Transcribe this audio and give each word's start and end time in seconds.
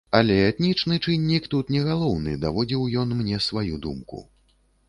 Але 0.19 0.35
этнічны 0.45 0.97
чыннік 1.05 1.45
тут 1.53 1.69
не 1.77 1.83
галоўны, 1.89 2.33
даводзіў 2.47 2.89
ён 3.05 3.15
мне 3.21 3.43
сваю 3.49 3.81
думку. 3.85 4.27